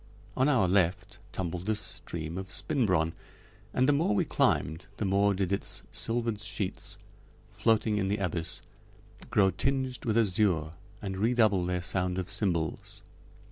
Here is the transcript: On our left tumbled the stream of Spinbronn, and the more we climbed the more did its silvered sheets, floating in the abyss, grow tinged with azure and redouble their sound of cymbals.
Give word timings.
On 0.35 0.49
our 0.49 0.67
left 0.67 1.19
tumbled 1.31 1.67
the 1.67 1.75
stream 1.75 2.35
of 2.39 2.51
Spinbronn, 2.51 3.13
and 3.71 3.87
the 3.87 3.93
more 3.93 4.15
we 4.15 4.25
climbed 4.25 4.87
the 4.97 5.05
more 5.05 5.35
did 5.35 5.51
its 5.51 5.83
silvered 5.91 6.39
sheets, 6.39 6.97
floating 7.49 7.97
in 7.97 8.07
the 8.07 8.17
abyss, 8.17 8.63
grow 9.29 9.51
tinged 9.51 10.03
with 10.03 10.17
azure 10.17 10.71
and 11.03 11.19
redouble 11.19 11.63
their 11.67 11.83
sound 11.83 12.17
of 12.17 12.31
cymbals. 12.31 13.03